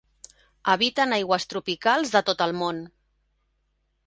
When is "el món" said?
2.47-2.81